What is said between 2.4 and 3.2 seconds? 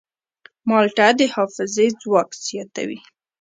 زیاتوي.